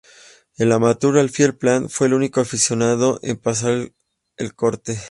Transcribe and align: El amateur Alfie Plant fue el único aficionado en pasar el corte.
El 0.57 0.71
amateur 0.71 1.15
Alfie 1.19 1.53
Plant 1.53 1.87
fue 1.87 2.07
el 2.07 2.15
único 2.15 2.41
aficionado 2.41 3.19
en 3.21 3.37
pasar 3.37 3.91
el 4.37 4.55
corte. 4.55 4.99